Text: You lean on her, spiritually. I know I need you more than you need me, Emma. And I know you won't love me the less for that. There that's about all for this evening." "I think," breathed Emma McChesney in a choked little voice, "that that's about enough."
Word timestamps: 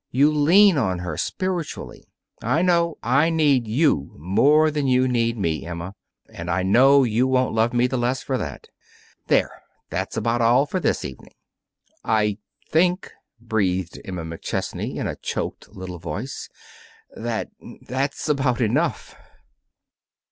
You 0.09 0.31
lean 0.33 0.79
on 0.79 0.97
her, 0.97 1.15
spiritually. 1.15 2.07
I 2.41 2.63
know 2.63 2.97
I 3.03 3.29
need 3.29 3.67
you 3.67 4.15
more 4.17 4.71
than 4.71 4.87
you 4.87 5.07
need 5.07 5.37
me, 5.37 5.63
Emma. 5.63 5.93
And 6.27 6.49
I 6.49 6.63
know 6.63 7.03
you 7.03 7.27
won't 7.27 7.53
love 7.53 7.71
me 7.71 7.85
the 7.85 7.99
less 7.99 8.23
for 8.23 8.35
that. 8.39 8.67
There 9.27 9.61
that's 9.91 10.17
about 10.17 10.41
all 10.41 10.65
for 10.65 10.79
this 10.79 11.05
evening." 11.05 11.33
"I 12.03 12.39
think," 12.67 13.11
breathed 13.39 14.01
Emma 14.03 14.23
McChesney 14.25 14.95
in 14.95 15.05
a 15.05 15.17
choked 15.17 15.69
little 15.69 15.99
voice, 15.99 16.49
"that 17.15 17.51
that's 17.83 18.27
about 18.27 18.59
enough." 18.59 19.13